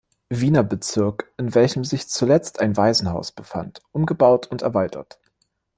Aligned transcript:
Wiener 0.31 0.63
Bezirk, 0.63 1.31
in 1.37 1.53
welchem 1.53 1.83
sich 1.83 2.09
zuletzt 2.09 2.59
ein 2.59 2.75
Waisenhaus 2.75 3.31
befand, 3.31 3.83
umgebaut 3.91 4.47
und 4.47 4.63
erweitert. 4.63 5.19